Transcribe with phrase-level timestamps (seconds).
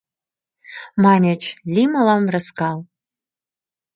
[1.03, 1.43] Маньыч:
[1.73, 2.79] «Лий мылам рыскал!»